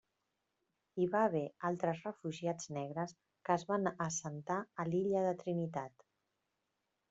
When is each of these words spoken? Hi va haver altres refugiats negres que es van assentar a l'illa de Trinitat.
Hi 1.01 1.05
va 1.15 1.19
haver 1.25 1.43
altres 1.69 2.01
refugiats 2.07 2.71
negres 2.79 3.15
que 3.51 3.59
es 3.59 3.69
van 3.75 3.87
assentar 4.09 4.61
a 4.85 4.89
l'illa 4.91 5.25
de 5.31 5.39
Trinitat. 5.47 6.11